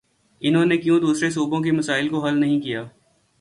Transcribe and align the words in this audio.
انہوں 0.41 0.65
نے 0.65 0.77
کیوں 0.77 0.99
دوسرے 0.99 1.29
صوبوں 1.29 1.61
کے 1.61 1.71
مسائل 1.71 2.09
کو 2.09 2.25
حل 2.27 2.39
نہیں 2.39 2.59
کیا؟ 2.61 2.83